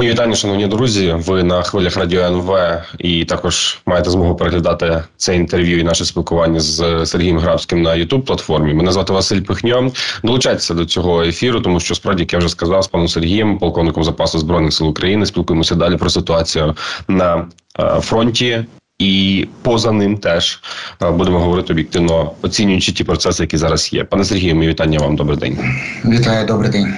[0.00, 1.14] Мої вітання, шановні друзі.
[1.18, 2.50] Ви на хвилях радіо НВ
[2.98, 8.22] і також маєте змогу переглядати це інтерв'ю і наше спілкування з Сергієм Грабським на youtube
[8.22, 8.74] платформі.
[8.74, 9.92] Мене звати Василь Пихньо.
[10.24, 14.04] Долучайтеся до цього ефіру, тому що справді як я вже сказав з паном Сергієм, полковником
[14.04, 15.26] запасу збройних сил України.
[15.26, 16.74] Спілкуємося далі про ситуацію
[17.08, 17.48] на
[17.80, 18.64] е, фронті.
[18.98, 20.60] І поза ним теж
[21.02, 24.04] е, будемо говорити об'єктивно, оцінюючи ті процеси, які зараз є.
[24.04, 25.16] Пане Сергію, мої вітання вам.
[25.16, 25.58] Добрий день.
[26.04, 26.94] Вітаю, добрий день.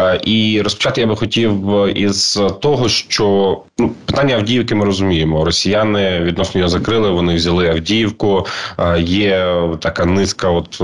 [0.00, 5.44] Е, і розпочати я би хотів е, із того, що ну питання Авдіївки ми розуміємо.
[5.44, 7.10] Росіяни відносно його закрили.
[7.10, 8.46] Вони взяли Авдіївку.
[8.78, 10.76] Е, є така низка от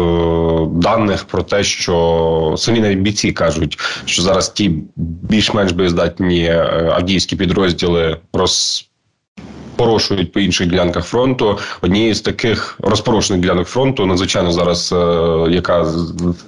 [0.81, 6.49] даних про те, що самі навіть бійці кажуть, що зараз ті більш-менш боєздатні
[6.91, 8.87] авдіївські підрозділи роз
[9.77, 11.59] порушують по інших ділянках фронту.
[11.83, 14.97] Однією з таких розпорошених ділянок фронту, надзвичайно зараз, е,
[15.51, 15.87] яка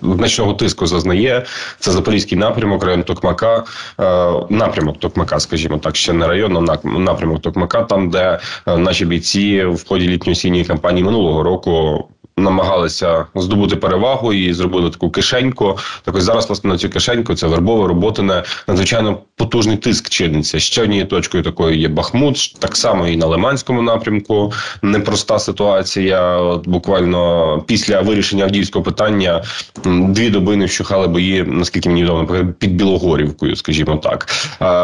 [0.02, 1.44] значного тиску зазнає,
[1.78, 3.64] це Запорізький напрямок, район Токмака,
[4.00, 9.04] е, напрямок Токмака, скажімо так, ще не район, а напрямок Токмака, там де е, наші
[9.04, 12.04] бійці в ході літньої осінньої кампанії минулого року
[12.38, 15.78] намагалися здобути перевагу і зробили таку кишеньку.
[16.04, 20.58] Так ось зараз власне на цю кишеньку це вербове роботине надзвичайно потужний тиск чиниться.
[20.58, 24.52] Ще однією точкою такою є Бахмут, так само і на Лиманському напрямку.
[24.82, 26.36] Непроста ситуація.
[26.36, 29.42] От буквально після вирішення авдіївського питання
[29.84, 34.28] дві доби не вщухали бої, наскільки мені відомо, під Білогорівкою, скажімо так.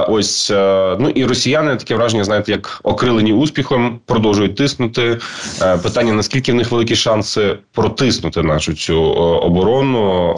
[0.09, 5.19] Ось е, ну і росіяни таке враження, знаєте, як окрилені успіхом, продовжують тиснути.
[5.63, 10.35] Е, питання наскільки в них великі шанси протиснути нашу цю е, оборону, е,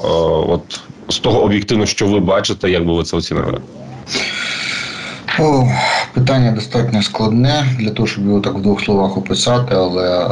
[0.53, 3.61] от з того об'єктивно, що ви бачите, як би ви це оцінили?
[5.39, 5.69] О,
[6.15, 10.27] Питання достатньо складне для того, щоб його так в двох словах описати, але е,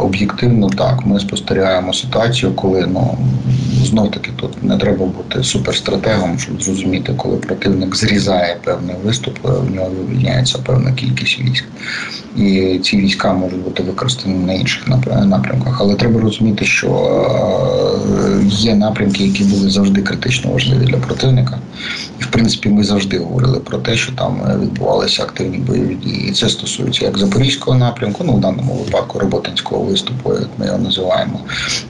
[0.00, 1.06] об'єктивно так.
[1.06, 3.18] Ми спостерігаємо ситуацію, коли ну
[3.84, 9.70] знов таки тут не треба бути суперстратегом, щоб зрозуміти, коли противник зрізає певний виступ, в
[9.74, 11.64] нього вивільняється певна кількість військ,
[12.36, 14.88] і ці війська можуть бути використані на інших
[15.24, 15.76] напрямках.
[15.80, 21.58] Але треба розуміти, що е, є напрямки, які були завжди критично важливі для противника.
[22.20, 26.28] І в принципі, ми завжди говорили про те, що там відбувалися активні бойові дії.
[26.28, 30.78] І Це стосується як Запорізького напрямку, ну в даному випадку роботинського виступу, як ми його
[30.78, 31.40] називаємо,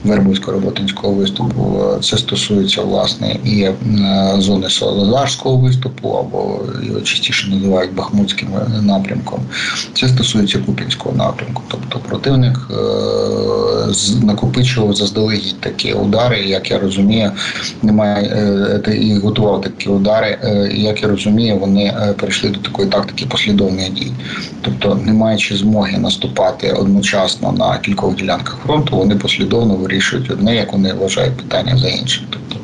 [0.05, 1.81] Вербовсько-роботинського виступу.
[2.01, 3.75] Це стосується власне і е,
[4.37, 8.47] зони Солодарського виступу, або його частіше називають Бахмутським
[8.81, 9.39] напрямком.
[9.93, 11.61] Це стосується Купінського напрямку.
[11.67, 12.75] Тобто противник е,
[14.25, 17.31] накопичував заздалегідь такі удари, як я розумію,
[17.81, 18.27] немає
[18.87, 20.37] е, і готував такі удари.
[20.73, 24.13] Як я розумію, вони перейшли до такої тактики послідовної дії.
[24.61, 30.73] Тобто, не маючи змоги наступати одночасно на кількох ділянках фронту, вони послідовно вирішують одне, як
[30.73, 32.23] вони вважають питання за іншим.
[32.29, 32.59] Тобто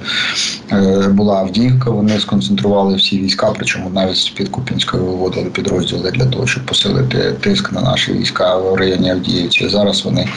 [0.71, 6.25] е, була Авдіївка, вони сконцентрували всі війська, причому навіть з під Купінської виводили підрозділи для
[6.25, 9.69] того, щоб посилити тиск на наші війська в районі Авдіївці.
[9.69, 10.27] Зараз вони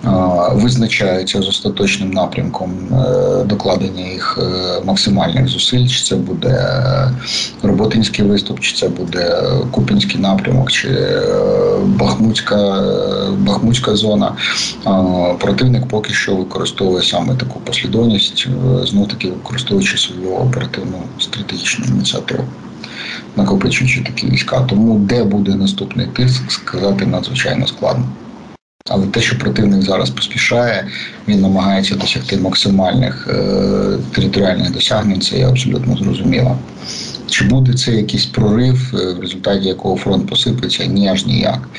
[0.53, 4.39] визначаються з остаточним напрямком е, докладення їх
[4.85, 5.87] максимальних зусиль.
[5.87, 6.81] Чи це буде
[7.63, 10.89] Роботинський виступ, чи це буде Купінський напрямок, чи
[11.85, 12.83] Бахмутська
[13.37, 14.35] Бахмутська зона.
[15.39, 22.43] Противник поки що використовує саме таку послідовність е, знов таки використовуючи свою оперативну стратегічну ініціативу,
[23.35, 24.61] накопичуючи такі війська.
[24.69, 28.05] Тому де буде наступний тиск, сказати надзвичайно складно.
[28.89, 30.87] Але те, що противник зараз поспішає,
[31.27, 36.57] він намагається досягти максимальних е, територіальних досягнень, це є абсолютно зрозуміло.
[37.27, 40.85] Чи буде це якийсь прорив, е, в результаті якого фронт посипеться?
[40.85, 41.69] Ні, аж ніяк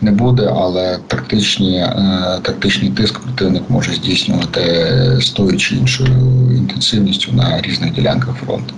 [0.00, 4.62] не буде, але тактичні, е, тактичний тиск противник може здійснювати
[5.20, 8.74] з тою чи іншою інтенсивністю на різних ділянках фронту.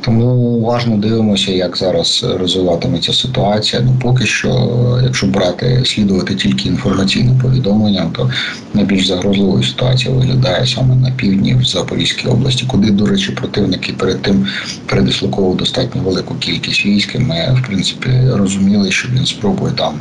[0.00, 3.82] Тому уважно дивимося, як зараз розвиватиметься ситуація.
[3.84, 4.68] Ну поки що,
[5.04, 8.30] якщо брати слідувати тільки інформаційним повідомленням, то
[8.74, 14.22] найбільш загрозливою ситуація виглядає саме на півдні в Запорізькій області, куди, до речі, противники перед
[14.22, 14.46] тим
[14.86, 17.18] передислоковував достатньо велику кількість військ.
[17.18, 19.94] Ми в принципі розуміли, що він спробує там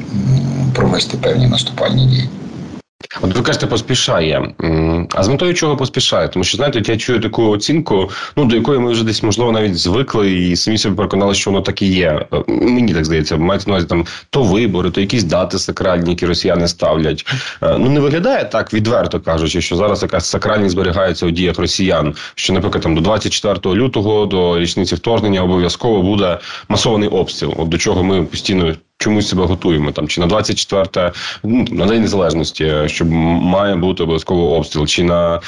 [0.74, 2.30] провести певні наступальні дії.
[3.22, 4.54] От ви кажете, поспішає.
[5.16, 6.28] А з метою чого поспішає?
[6.28, 9.78] Тому що знаєте, я чую таку оцінку, ну до якої ми вже десь можливо навіть
[9.78, 12.26] звикли, і самі собі переконали, що воно так і є.
[12.34, 16.26] Е, мені так здається, мається на увазі там то вибори, то якісь дати сакральні, які
[16.26, 17.26] росіяни ставлять.
[17.64, 22.16] Е, ну не виглядає так відверто кажучи, що зараз якась сакральність зберігається у діях росіян.
[22.36, 26.40] Що, наприклад, там до 24 лютого, до річниці вторгнення, обов'язково буде
[26.70, 27.54] масований обстріл.
[27.58, 31.12] От до чого ми постійно чомусь себе готуємо там, чи на 24
[31.44, 35.42] ну, на день незалежності, щоб має бути обов'язково обстріл, чи на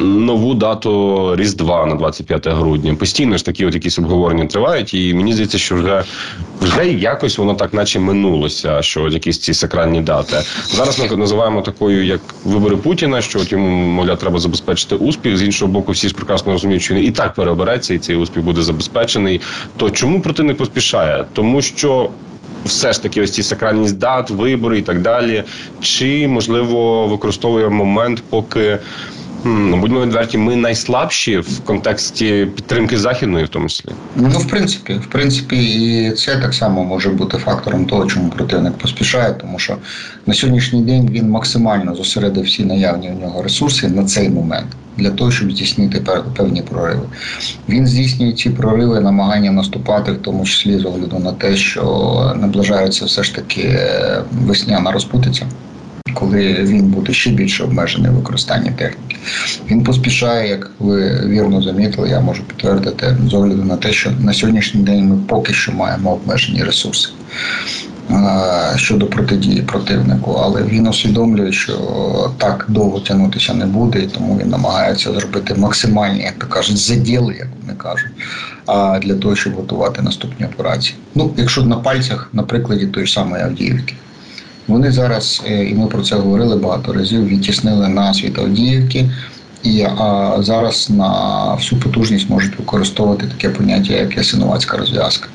[0.00, 2.94] нову дату Різдва на 25 грудня.
[2.94, 6.04] Постійно ж такі от якісь обговорення тривають, і мені здається, що вже
[6.60, 10.36] вже якось воно так, наче минулося, що от якісь ці сакральні дати
[10.66, 11.10] зараз.
[11.10, 15.36] Ми називаємо такою, як вибори Путіна, що от йому мовляв, треба забезпечити успіх.
[15.36, 18.44] З іншого боку, всі ж прекрасно розуміють, що він і так переобереться, і цей успіх
[18.44, 19.40] буде забезпечений.
[19.76, 21.24] То чому противник поспішає?
[21.32, 22.10] Тому що
[22.64, 25.44] все ж таки ось ці сакральність дат, вибори і так далі.
[25.80, 28.78] Чи можливо використовує момент, поки
[29.80, 33.90] будьмо відверті, ми найслабші в контексті підтримки західної, в тому числі?
[34.16, 38.72] Ну, в принципі, в принципі, і це так само може бути фактором того, чому противник
[38.72, 39.76] поспішає, тому що
[40.26, 44.66] на сьогоднішній день він максимально зосередив всі наявні у нього ресурси на цей момент
[44.96, 46.02] для того, щоб здійснити
[46.36, 47.02] певні прориви.
[47.68, 51.82] Він здійснює ці прориви, намагання наступати, в тому числі з огляду на те, що
[52.40, 55.46] наближається все ж таки е, весняна розпутиця.
[56.14, 59.16] Коли він буде ще більше обмежений в використанні техніки,
[59.70, 64.34] він поспішає, як ви вірно замітили, я можу підтвердити з огляду на те, що на
[64.34, 67.08] сьогоднішній день ми поки що маємо обмежені ресурси
[68.76, 74.48] щодо протидії противнику, але він усвідомлює, що так довго тягнутися не буде, і тому він
[74.48, 78.10] намагається зробити максимальні, як то кажуть, заділи, як вони кажуть,
[78.66, 80.96] а для того, щоб готувати наступні операції.
[81.14, 83.94] Ну, якщо на пальцях, на прикладі тої самої Авдіївки.
[84.68, 89.10] Вони зараз, е, і ми про це говорили багато разів, відтіснили на від Авдіївки.
[89.62, 95.28] І а, зараз на всю потужність можуть використовувати таке поняття, як ясинувацька розв'язка.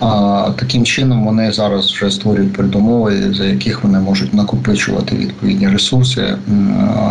[0.00, 6.36] А таким чином вони зараз вже створюють передумови, за яких вони можуть накопичувати відповідні ресурси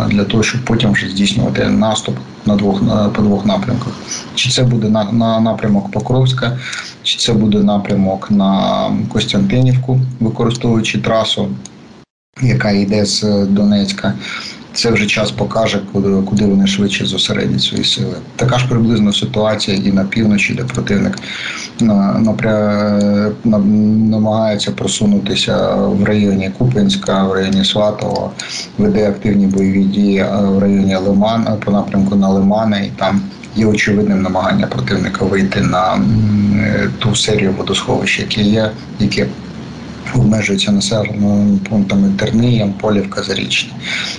[0.08, 2.16] для того, щоб потім вже здійснювати наступ
[2.46, 2.82] на двох
[3.12, 3.92] по двох напрямках.
[4.34, 6.58] Чи це буде на, на напрямок Покровська,
[7.02, 11.48] чи це буде напрямок на Костянтинівку, використовуючи трасу,
[12.42, 14.14] яка йде з Донецька
[14.74, 18.14] це вже час покаже, куди куди вони швидше зосередять свої сили.
[18.36, 21.18] Така ж приблизно ситуація і на півночі, де противник
[22.18, 23.00] напря...
[23.44, 28.30] намагається просунутися в районі Купинська, в районі Сватого,
[28.78, 33.22] веде активні бойові дії в районі Лиман по напрямку на Лимани і там.
[33.56, 35.98] Є очевидним намагання противника вийти на
[36.98, 38.70] ту серію водосховищ, які є,
[39.00, 39.26] які
[40.14, 43.72] обмежується населеними пунктами Терниєм, Полівка, Зарічне.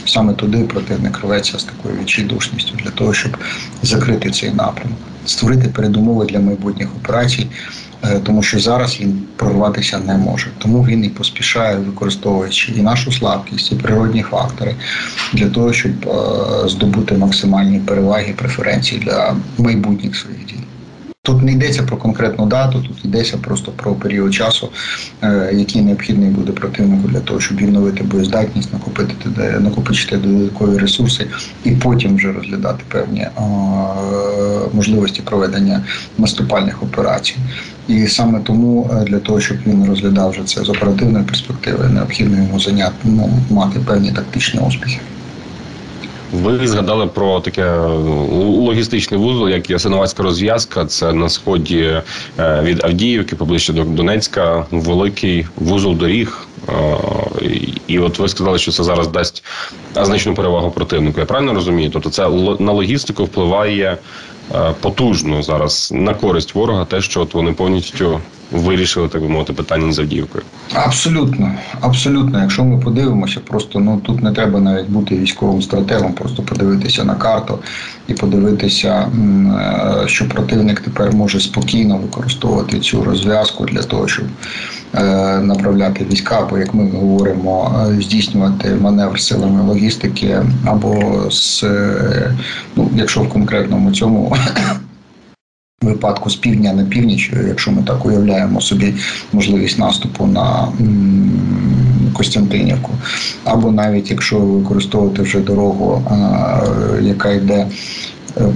[0.05, 3.37] Саме туди противник рветься з такою відчайдушністю для того, щоб
[3.83, 7.47] закрити цей напрямок, створити передумови для майбутніх операцій.
[8.03, 13.11] Е, тому що зараз він прорватися не може, тому він і поспішає, використовуючи і нашу
[13.11, 14.75] слабкість, і природні фактори
[15.33, 20.59] для того, щоб е, здобути максимальні переваги, преференції для майбутніх своїх дій.
[21.23, 24.69] Тут не йдеться про конкретну дату, тут йдеться просто про період часу,
[25.21, 29.13] е, який необхідний буде противнику для того, щоб відновити боєздатність, накопити
[29.59, 31.27] накопичити додаткові ресурси
[31.63, 33.27] і потім вже розглядати певні
[34.73, 35.83] можливості проведення
[36.17, 37.35] наступальних операцій.
[37.87, 42.37] І саме тому е, для того, щоб він розглядав вже це з оперативної перспективи, необхідно
[42.37, 44.99] йому зайняти ну, мати певні тактичні успіхи.
[46.31, 47.73] Ви згадали про таке
[48.31, 50.85] ну, логістичний вузол, як Ясиновацька розв'язка.
[50.85, 52.01] Це на сході
[52.39, 56.47] е, від Авдіївки, поближче до Донецька, великий вузол доріг.
[56.69, 56.97] Е,
[57.87, 59.43] і от ви сказали, що це зараз дасть
[59.93, 61.19] значну перевагу противнику.
[61.19, 61.89] Я правильно розумію?
[61.93, 62.29] Тобто це
[62.59, 63.97] на логістику впливає
[64.81, 68.19] потужно зараз на користь ворога, те, що от вони повністю
[68.51, 70.43] вирішили так би мовити питання з Авдіївкою.
[70.73, 72.41] Абсолютно, абсолютно.
[72.41, 77.15] Якщо ми подивимося, просто ну тут не треба навіть бути військовим стратегом, просто подивитися на
[77.15, 77.59] карту
[78.07, 79.07] і подивитися,
[80.03, 84.27] е, що противник тепер може спокійно використовувати цю розв'язку для того, щоб е,
[85.41, 91.63] направляти війська, або як ми говоримо, е, здійснювати маневр силами логістики, або з
[92.75, 94.35] ну, якщо в конкретному цьому
[95.81, 98.93] випадку з півдня на північ, якщо ми так уявляємо собі
[99.33, 100.67] можливість наступу на
[102.13, 102.91] Костянтинівку,
[103.43, 106.03] або навіть якщо використовувати вже дорогу,
[107.01, 107.67] яка йде е,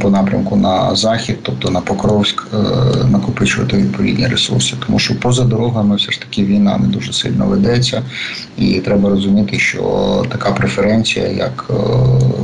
[0.01, 2.57] по напрямку на захід, тобто на Покровськ, е,
[3.05, 8.01] накопичувати відповідні ресурси, тому що поза дорогами все ж таки війна не дуже сильно ведеться,
[8.57, 11.73] і треба розуміти, що така преференція, як е,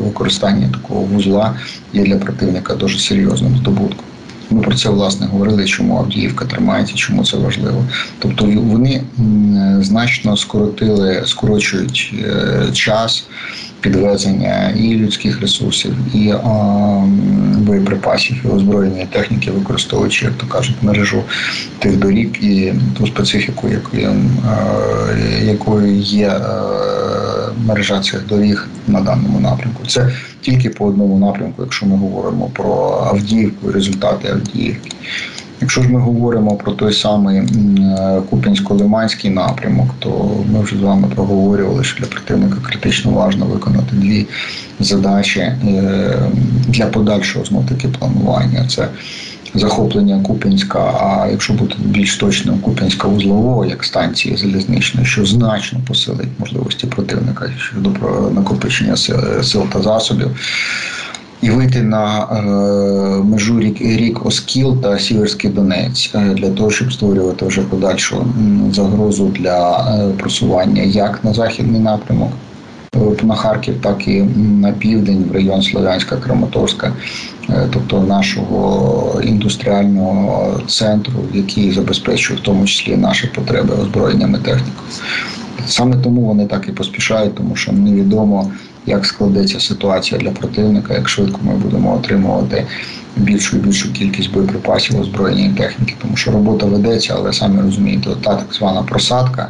[0.06, 1.56] використання такого вузла,
[1.94, 4.06] є для противника дуже серйозним здобутком.
[4.50, 7.86] Ми про це власне говорили, чому Авдіївка тримається, чому це важливо.
[8.20, 9.02] Тобто вони
[9.80, 13.28] значно скоротили, скорочують е, час
[13.82, 16.48] підвезення і людських ресурсів, і а,
[17.58, 21.24] боєприпасів, і озброєння техніки, використовуючи, як то кажуть, мережу
[21.80, 24.16] тих доріг і ту специфіку, якою,
[25.44, 26.82] якою є а,
[27.66, 29.84] мережа цих доріг на даному напрямку.
[29.88, 34.92] Це тільки по одному напрямку, якщо ми говоримо про Авдіївку і результати Авдіївки.
[35.62, 37.44] Якщо ж ми говоримо про той самий е,
[38.32, 44.27] Куп'янсько-Лиманський напрямок, то ми вже з вами проговорювали, що для противника критично важливо виконати дві
[44.80, 45.56] задачі е,
[46.68, 48.65] для подальшого знов таки планування.
[48.68, 48.88] Це
[49.53, 56.39] захоплення Куп'янська, а якщо бути більш точним, Куп'янська узлового як станції залізничної, що значно посилить
[56.39, 57.89] можливості противника щодо
[58.36, 58.98] накопичення
[59.44, 60.38] сил та засобів
[61.41, 62.41] і вийти на е,
[63.24, 68.25] межу рік рік Оскіл та Сіверський Донець е, для того, щоб створювати вже подальшу
[68.71, 72.31] загрозу для е, просування як на західний напрямок.
[73.24, 74.21] На Харків, так і
[74.62, 76.93] на південь, в район Слов'янська, Краматорська,
[77.74, 84.89] тобто нашого індустріального центру, який забезпечує в тому числі наші потреби озброєннями технікою.
[85.67, 88.51] Саме тому вони так і поспішають, тому що невідомо
[88.86, 92.68] як складеться ситуація для противника, як швидко ми будемо отримувати
[93.16, 98.10] більшу і більшу кількість боєприпасів, озброєння і техніки, тому що робота ведеться, але самі розумієте,
[98.10, 99.50] та так звана просадка.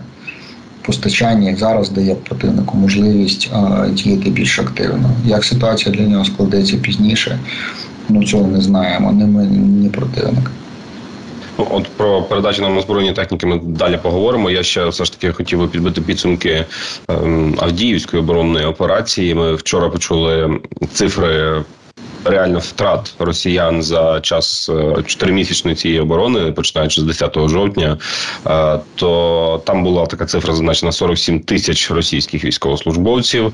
[0.81, 5.09] Постачання як зараз дає противнику можливість а, діяти більш активно.
[5.25, 7.39] Як ситуація для нього складеться пізніше,
[8.09, 9.11] ну цього не знаємо.
[9.11, 10.51] Ні ми, ні противник.
[11.57, 14.49] Ну, от про передачу нам озброєння техніки ми далі поговоримо.
[14.49, 16.65] Я ще все ж таки хотів би підбити підсумки
[17.09, 19.35] ем, Авдіївської оборонної операції.
[19.35, 20.59] Ми вчора почули
[20.93, 21.63] цифри.
[22.25, 27.97] Реально втрат росіян за час е, чотиримісячної цієї оборони, починаючи з 10 жовтня,
[28.47, 33.53] е, то там була така цифра зазначена 47 тисяч російських військовослужбовців,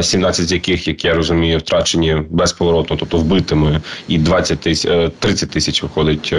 [0.00, 5.50] 17 е, з яких, як я розумію, втрачені безповоротно, тобто вбитими, і 20 тисяч 30
[5.50, 6.34] тисяч виходить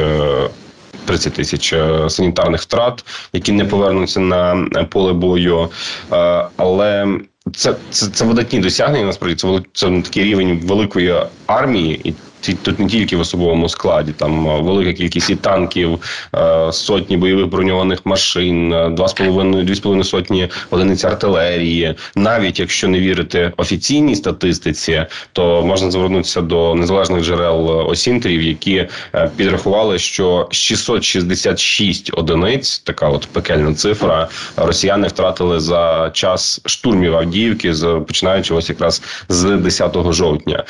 [1.06, 5.70] 30 тисяч е, санітарних втрат, які не повернуться на поле бою.
[6.14, 7.08] Е, але
[7.56, 9.06] це це, це видатні досягнення.
[9.06, 11.16] Насправді це це такий рівень великої
[11.48, 12.14] армії, і
[12.54, 16.00] тут не тільки в особовому складі, там е, велика кількість і танків,
[16.36, 21.96] е, сотні бойових броньованих машин, е, два з половиною дві з половиною сотні одиниць артилерії.
[22.16, 28.88] Навіть якщо не вірити офіційній статистиці, то можна звернутися до незалежних джерел осінтерів, які
[29.36, 34.28] підрахували, що 666 одиниць, така от пекельна цифра,
[34.58, 37.74] росіяни втратили за час штурмів Авдіївки,
[38.08, 40.64] починаючи ось якраз з 10 жовтня.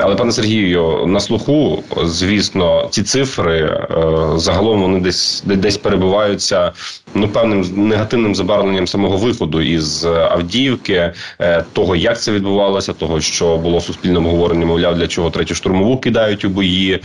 [0.00, 3.88] Але пане Сергію на слуху, звісно, ці цифри е,
[4.36, 6.72] загалом вони десь десь перебуваються
[7.14, 13.56] ну певним негативним забарвленням самого виходу із Авдіївки, е, того як це відбувалося, того що
[13.56, 16.94] було суспільним говорення, мовляв, для чого третю штурмову кидають у бої.
[16.94, 17.00] Е,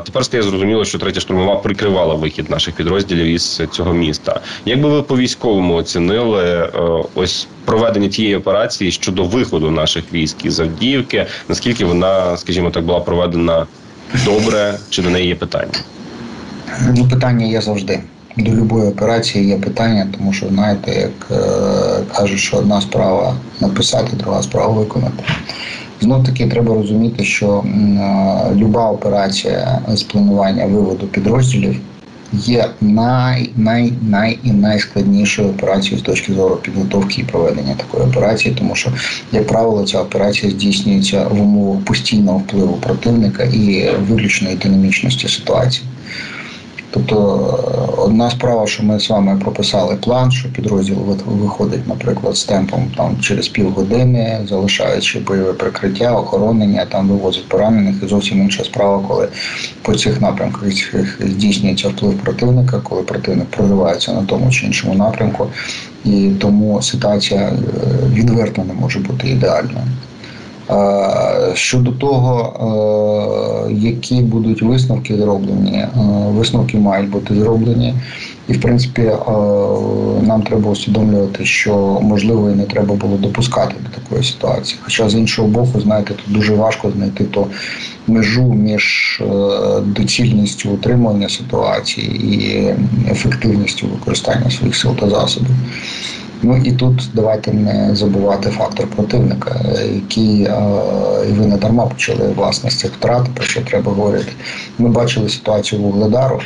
[0.00, 4.40] тепер стає зрозуміло, що третя штурмова прикривала вихід наших підрозділів із цього міста.
[4.64, 6.70] Як би ви по військовому оцінили
[7.14, 11.26] ось проведення тієї операції щодо виходу наших військ із Авдіївки?
[11.48, 13.66] Наскільки вона, скажімо так, була проведена
[14.24, 15.72] добре, чи до неї є питання?
[16.96, 18.00] Ну, питання є завжди.
[18.36, 24.16] До будь-якої операції є питання, тому що знаєте, як е, кажуть, що одна справа написати,
[24.16, 25.24] друга справа виконати.
[26.00, 31.80] Знов таки треба розуміти, що е, люба операція з планування виводу підрозділів
[32.32, 38.54] є най, най, най і найскладнішою операцією з точки зору підготовки і проведення такої операції,
[38.58, 38.92] тому що,
[39.32, 45.86] як правило, ця операція здійснюється в умовах постійного впливу противника і виключної динамічності ситуації.
[46.94, 47.16] Тобто
[47.96, 50.96] одна справа, що ми з вами прописали план, що підрозділ
[51.26, 58.06] виходить, наприклад, з темпом там через півгодини, залишаючи бойове прикриття, охоронення, там вивозить поранених, і
[58.06, 59.28] зовсім інша справа, коли
[59.82, 60.64] по цих напрямках
[61.20, 65.46] здійснюється вплив противника, коли противник проривається на тому чи іншому напрямку,
[66.04, 67.54] і тому ситуація е,
[68.12, 69.86] відверто не може бути ідеальною.
[71.54, 75.88] Щодо того, е, які будуть висновки зроблені, е,
[76.28, 77.94] висновки мають бути зроблені,
[78.48, 79.16] і в принципі е,
[80.22, 84.78] нам треба усвідомлювати, що можливо і не треба було допускати до такої ситуації.
[84.82, 87.46] Хоча з іншого боку, знаєте, тут дуже важко знайти ту
[88.06, 89.22] межу між
[89.82, 92.74] доцільністю утримання ситуації і
[93.10, 95.56] ефективністю використання своїх сил та засобів.
[96.42, 99.60] Ну і тут давайте не забувати фактор противника,
[99.94, 100.40] який
[101.28, 104.32] і ви не дарма почали власне з цих втрат, про що треба говорити.
[104.78, 106.40] Ми бачили ситуацію Вугледару,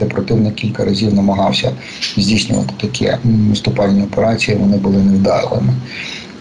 [0.00, 1.72] де противник кілька разів намагався
[2.16, 5.74] здійснювати такі наступальні операції, вони були невдалими.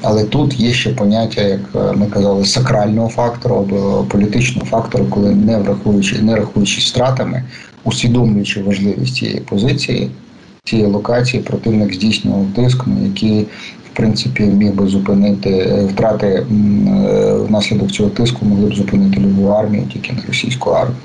[0.02, 1.60] Але тут є ще поняття, як
[1.96, 7.44] ми казали, сакрального фактору або політичного фактору, коли не враховуючи, не рахуючи стратами,
[7.84, 10.12] усвідомлюючи важливість цієї позиції,
[10.66, 13.42] цієї локації, противник здійснював тиск, який
[13.86, 16.46] в принципі міг би зупинити е, втрати е,
[17.34, 20.98] внаслідок цього тиску, могли б зупинити любу армію, тільки не російську армію.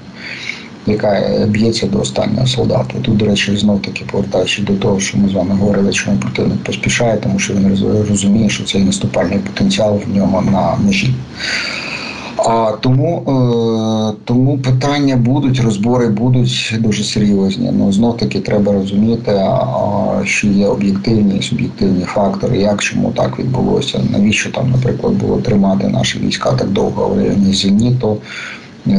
[0.87, 2.95] Яка е, б'ється до останнього солдата.
[3.03, 6.59] Тут, до речі, знов таки повертаючись до того, що ми з вами говорили, чому противник
[6.59, 11.15] поспішає, тому що він розуміє, що цей наступальний потенціал в ньому на межі.
[12.39, 17.71] А тому е, тому питання будуть, розбори будуть дуже серйозні.
[17.79, 19.41] Ну знов таки треба розуміти,
[20.25, 24.01] що є об'єктивні і суб'єктивні фактори, як чому так відбулося.
[24.11, 28.17] Навіщо там, наприклад, було тримати наші війська так довго в районі Зеніту?
[28.87, 28.93] Е,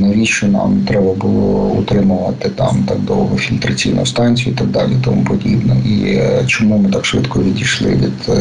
[0.00, 5.76] навіщо нам треба було утримувати там так довго фільтраційну станцію і так далі, тому подібне.
[5.86, 8.36] І е, чому ми так швидко відійшли від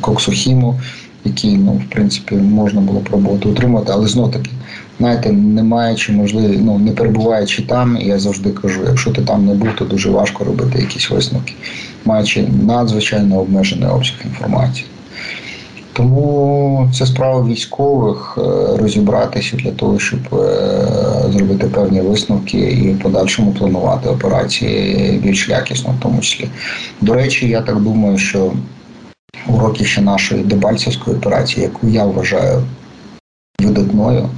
[0.00, 0.80] Коксохіму?
[1.24, 4.50] Які ну в принципі можна було пробувати утримати, але знов таки,
[4.98, 9.54] знаєте, не маючи можливості, ну не перебуваючи там, я завжди кажу, якщо ти там не
[9.54, 11.52] був, то дуже важко робити якісь висновки,
[12.04, 14.86] маючи надзвичайно обмежений обсяг інформації.
[15.98, 22.98] Тому це справа військових е, розібратися для того, щоб е, зробити певні висновки і в
[22.98, 26.48] подальшому планувати операції більш якісно, в тому числі.
[27.00, 28.52] До речі, я так думаю, що
[29.48, 32.62] уроки ще нашої Дебальцевської операції, яку я вважаю
[33.62, 34.28] видатною.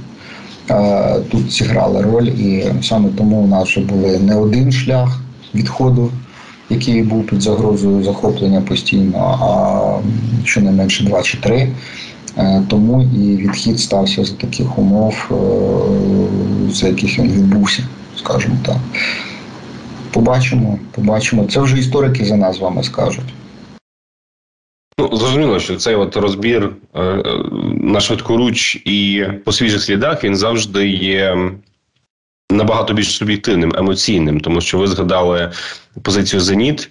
[1.31, 5.21] Тут зіграла роль, і саме тому у нас вже були не один шлях
[5.55, 6.11] відходу,
[6.69, 11.69] який був під загрозою захоплення постійно, а щонайменше два чи три.
[12.37, 17.83] Е, тому і відхід стався за таких умов, е, за яких він відбувся,
[18.17, 18.77] скажімо так.
[20.11, 21.45] Побачимо, побачимо.
[21.45, 23.33] Це вже історики за нас вами скажуть.
[24.97, 27.23] Ну, зрозуміло, що цей от розбір е, е,
[27.73, 31.51] на швидкоруч і по свіжих слідах він завжди є
[32.51, 35.51] набагато більш суб'єктивним, емоційним, тому що ви згадали
[36.01, 36.89] позицію Зеніт,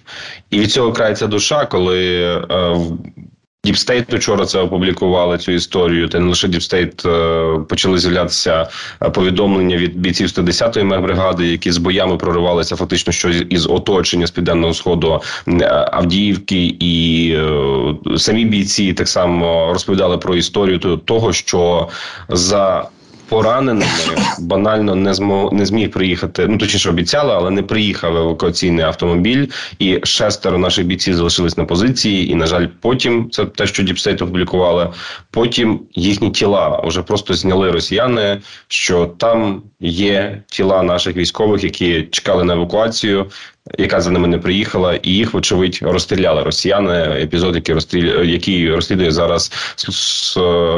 [0.49, 2.77] і від цього крається душа, коли е,
[3.63, 6.07] DeepState вчора це опублікували цю історію.
[6.07, 7.05] Та не лише DeepState
[7.69, 8.69] почали з'являтися
[9.03, 14.31] е, повідомлення від бійців 110-ї мехбригади, які з боями проривалися фактично що із оточення з
[14.31, 21.89] південного сходу е, Авдіївки, і е, самі бійці так само розповідали про історію того, що
[22.29, 22.89] за
[23.31, 23.85] пораненими
[24.39, 26.47] банально не змог не зміг приїхати.
[26.47, 29.47] Ну точніше обіцяли, але не приїхав евакуаційний автомобіль,
[29.79, 32.31] і шестеро наших бійців залишились на позиції.
[32.31, 34.89] І на жаль, потім це те, що DeepState опублікували.
[35.31, 38.41] Потім їхні тіла вже просто зняли росіяни.
[38.67, 43.25] Що там є тіла наших військових, які чекали на евакуацію
[43.77, 46.93] яка за ними не приїхала, і їх, вочевидь, розстріляли росіяни.
[47.21, 48.23] Епізод, який розстріл...
[48.23, 49.51] який розслідує зараз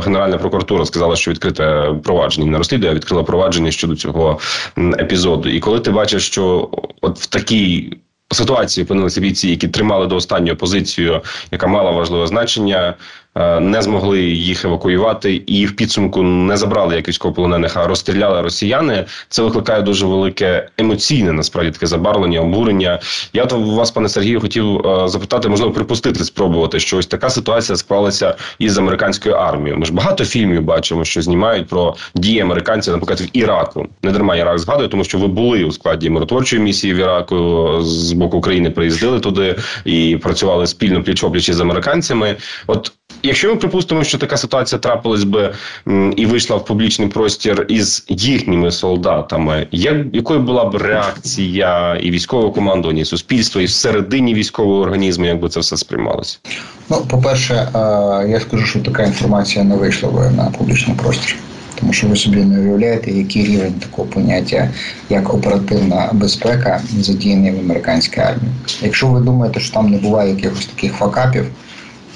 [0.05, 4.39] Генеральна прокуратура, сказала, що відкрите провадження не розслідує, а відкрила провадження щодо цього
[4.77, 5.49] епізоду.
[5.49, 6.69] І коли ти бачиш, що
[7.01, 7.97] от в такій
[8.31, 12.93] ситуації опинилися бійці, які тримали до останньої позицію, яка мала важливе значення.
[13.35, 19.05] Е, не змогли їх евакуювати, і в підсумку не забрали як військовополонених, а розстріляли росіяни.
[19.29, 22.99] Це викликає дуже велике емоційне насправді таке забарвлення, обурення.
[23.33, 27.75] Я то вас, пане Сергію, хотів е, запитати, можливо, припустити, спробувати, що ось така ситуація
[27.75, 29.77] склалася із американською армією.
[29.77, 33.87] Ми ж багато фільмів бачимо, що знімають про дії американців, наприклад, в Іраку.
[34.03, 38.11] Не дарма Ірак згадує, тому що ви були у складі миротворчої місії в Іраку з
[38.11, 42.35] боку України, приїздили туди і працювали спільно пліч опліч з американцями.
[42.67, 42.91] От
[43.23, 45.53] Якщо ми припустимо, що така ситуація трапилась би
[46.15, 52.51] і вийшла в публічний простір із їхніми солдатами, як якою була б реакція і військового
[52.51, 56.37] командування, і суспільства, і всередині військового організму, як би це все сприймалося?
[56.89, 57.69] Ну, по перше, е,
[58.29, 61.35] я скажу, що така інформація не вийшла би на публічний простір.
[61.79, 64.69] Тому що ви собі не уявляєте, який рівень такого поняття,
[65.09, 68.51] як оперативна безпека, задіяний в американській армії.
[68.81, 71.45] Якщо ви думаєте, що там не буває якихось таких факапів,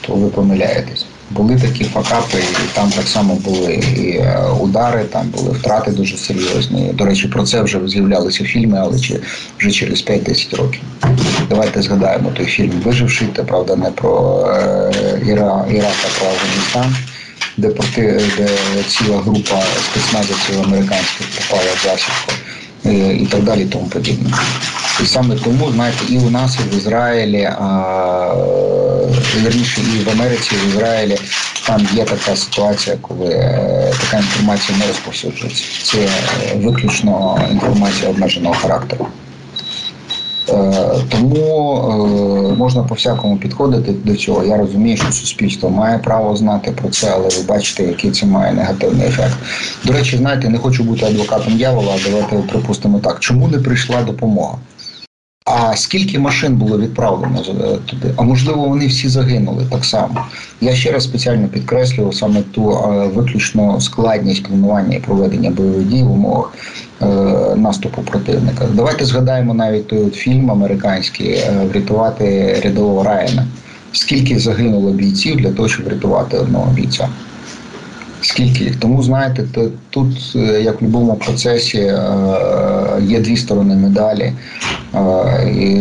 [0.02, 1.06] то ви помиляєтесь.
[1.32, 6.18] Були такі факапи, і там так само були і е, удари, там були втрати дуже
[6.18, 6.92] серйозні.
[6.94, 8.98] До речі, про це вже з'являлися фільми, але
[9.58, 10.82] вже через 5-10 років.
[11.50, 16.96] Давайте згадаємо той фільм Виживший, це правда не про е, Іра, Ірак, а про Афганістан,
[17.58, 18.48] де проти де
[18.88, 22.34] ціла група спецназівців американських попала в засідку.
[22.86, 24.30] Е, і так далі, і тому подібне.
[25.04, 28.34] І саме тому, знаєте, і у нас, і в Ізраїлі, а,
[29.44, 31.18] верніше, і в Америці, і в Ізраїлі
[31.68, 35.64] там є така ситуація, коли е, така інформація не розповсюджується.
[35.84, 36.08] Це
[36.56, 39.08] виключно інформація обмеженого характеру.
[41.10, 44.44] Тому можна по всякому підходити до цього.
[44.44, 48.54] Я розумію, що суспільство має право знати про це, але ви бачите, який це має
[48.54, 49.36] негативний ефект.
[49.84, 53.20] До речі, знаєте, не хочу бути адвокатом дьявола, давайте припустимо так.
[53.20, 54.58] Чому не прийшла допомога?
[55.50, 58.14] А скільки машин було відправлено е, туди?
[58.18, 60.26] А можливо, вони всі загинули так само.
[60.62, 66.04] Я ще раз спеціально підкреслював саме ту е, виключно складність планування і проведення бойових дій
[66.04, 66.54] в умовах
[67.02, 67.06] е,
[67.56, 68.66] наступу противника.
[68.74, 73.48] Давайте згадаємо навіть той фільм американський е, Врятувати рядового Райана.
[73.92, 77.10] Скільки загинуло бійців для того, щоб врятувати одного бійця?
[78.22, 78.76] Скільки їх?
[78.76, 79.46] Тому знаєте,
[79.90, 81.94] тут, е, як в будь-якому процесі,
[83.02, 84.34] є дві сторони медалі.
[84.98, 85.78] Е, і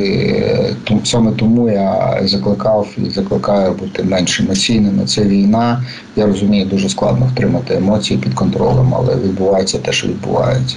[1.05, 5.05] Саме тому я закликав і закликаю бути менш емоційними.
[5.07, 5.83] Це війна.
[6.17, 10.77] Я розумію, дуже складно втримати емоції під контролем, але відбувається те, що відбувається.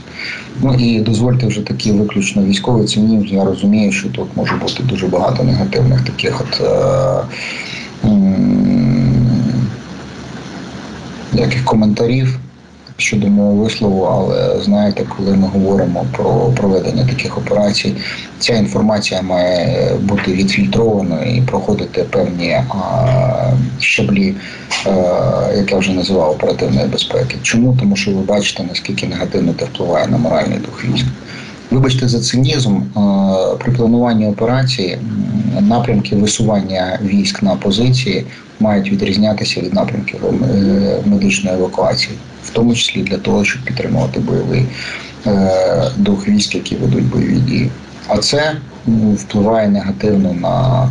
[0.61, 3.25] Ну і дозвольте вже такі виключно військовий цінів.
[3.25, 6.61] Я розумію, що тут може бути дуже багато негативних таких от.
[11.33, 12.39] ніяких коментарів
[12.99, 17.95] щодо мого вислову, але знаєте, коли ми говоримо про проведення таких операцій,
[18.39, 22.57] ця інформація має бути відфільтрованою і проходити певні
[23.79, 24.35] щаблі,
[24.85, 24.89] а,
[25.55, 27.35] як я вже називав, оперативної безпеки.
[27.41, 27.77] Чому?
[27.79, 31.05] Тому що ви бачите, наскільки негативно це впливає на моральний дух військ.
[31.71, 32.81] Вибачте за цинізм
[33.59, 34.97] при плануванні операції
[35.61, 38.25] напрямки висування військ на позиції
[38.59, 44.65] мають відрізнятися від напрямків е, медичної евакуації, в тому числі для того, щоб підтримувати бойовий
[45.27, 47.69] е, дух військ, які ведуть бойові дії.
[48.07, 48.55] А це
[49.15, 50.89] впливає негативно на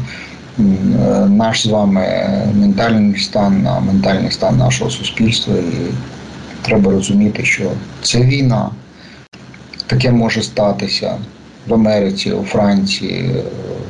[1.28, 5.54] наш з вами ментальний стан, на ментальний стан нашого суспільства.
[5.54, 5.92] І
[6.62, 7.70] треба розуміти, що
[8.02, 8.70] це війна.
[9.88, 11.14] Таке може статися
[11.66, 13.35] в Америці, у Франції,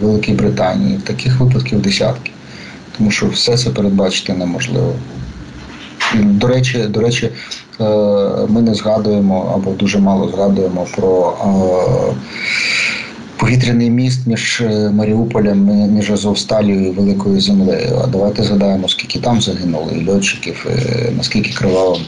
[0.00, 1.00] в Великій Британії.
[1.04, 2.32] Таких випадків десятки
[2.98, 4.94] тому що все це передбачити неможливо.
[6.14, 7.30] До речі, до речі,
[7.80, 7.84] е,
[8.48, 12.14] ми не згадуємо або дуже мало згадуємо про е,
[13.36, 15.58] повітряний міст між е, Маріуполем,
[15.94, 18.00] між Азовсталію і Великою Землею.
[18.04, 20.66] А давайте згадаємо, скільки там загинуло і льотчиків,
[21.16, 22.02] наскільки кривавим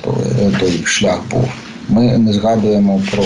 [0.60, 1.48] той шлях був.
[1.90, 3.24] Ми не згадуємо про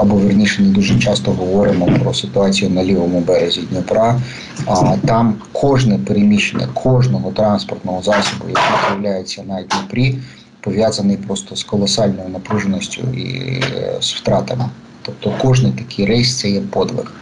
[0.00, 4.20] або верніше не дуже часто говоримо про ситуацію на лівому березі Дніпра.
[4.66, 10.18] А там кожне переміщення кожного транспортного засобу, який з'являється на Дніпрі,
[10.60, 13.62] пов'язаний просто з колосальною напруженістю і
[14.00, 14.64] з втратами.
[15.02, 17.12] Тобто кожний такий рейс це є подвиг.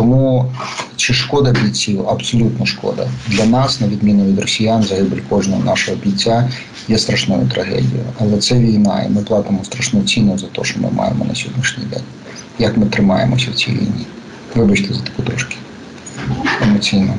[0.00, 0.52] Тому
[0.96, 2.08] чи шкода бійців?
[2.08, 3.08] Абсолютно шкода.
[3.28, 6.50] Для нас, на відміну від росіян, загибель кожного нашого бійця
[6.88, 8.04] є страшною трагедією.
[8.20, 11.84] Але це війна, і ми платимо страшну ціну за те, що ми маємо на сьогоднішній
[11.84, 12.02] день.
[12.58, 14.06] Як ми тримаємося в цій війні?
[14.54, 15.56] Вибачте за таку трошки
[16.62, 17.14] емоційно.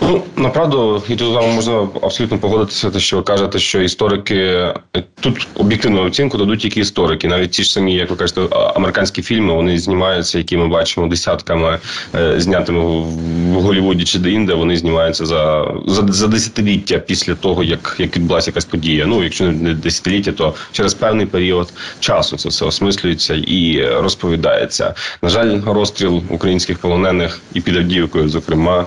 [0.00, 4.72] Ну направду і тут з вами можна абсолютно погодитися, те, що кажете, що історики
[5.20, 7.28] тут об'єктивну оцінку дадуть тільки історики.
[7.28, 11.78] Навіть ті ж самі, як ви кажете, американські фільми вони знімаються, які ми бачимо десятками
[12.14, 14.54] е, знятими в Голлівуді чи де-інде.
[14.54, 19.06] Вони знімаються за за, за десятиліття після того, як як відбулася якась подія.
[19.06, 24.94] Ну якщо не десятиліття, то через певний період часу це все осмислюється і розповідається.
[25.22, 28.86] На жаль, розстріл українських полонених і під Авдіївкою, зокрема.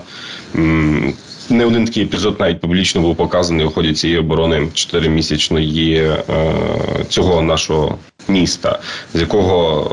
[1.50, 6.24] Не один такий епізод навіть публічно був показаний у ході цієї оборони чотиримісячної е,
[7.08, 8.78] цього нашого міста,
[9.14, 9.90] з якого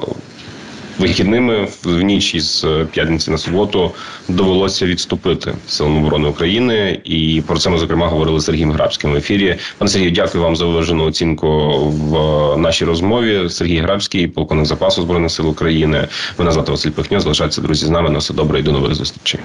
[0.99, 3.91] вихідними в ніч із п'ятниці на суботу
[4.27, 9.15] довелося відступити силам оборони України, і про це ми зокрема говорили з Сергієм Грабським в
[9.15, 9.55] ефірі.
[9.77, 11.47] Пане Сергію, дякую вам за виважену оцінку
[11.89, 13.49] в нашій розмові.
[13.49, 16.07] Сергій Грабський, полковник запасу збройних сил України.
[16.37, 17.19] Мене звати Василь Пихньо.
[17.19, 18.09] Залишайтеся друзі з нами.
[18.09, 19.39] На все добре і до нових зустрічей.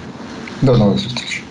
[0.62, 1.42] До нових зустрічей.